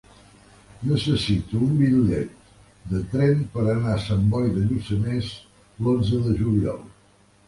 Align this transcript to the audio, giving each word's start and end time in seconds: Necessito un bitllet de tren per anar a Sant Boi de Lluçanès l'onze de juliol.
Necessito 0.91 1.59
un 1.65 1.73
bitllet 1.81 2.31
de 2.93 3.01
tren 3.11 3.43
per 3.57 3.65
anar 3.73 3.93
a 3.97 4.01
Sant 4.05 4.23
Boi 4.31 4.49
de 4.55 4.63
Lluçanès 4.71 5.29
l'onze 5.89 6.23
de 6.29 6.35
juliol. 6.41 6.81